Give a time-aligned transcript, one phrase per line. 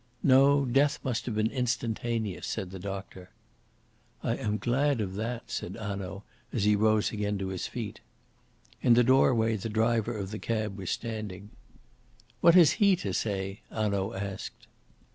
[0.23, 3.29] "No; death must have been instantaneous," said the doctor.
[4.23, 7.99] "I am glad of that," said Hanaud, as he rose again to his feet.
[8.81, 11.51] In the doorway the driver of the cab was standing.
[12.39, 14.65] "What has he to say?" Hanaud asked.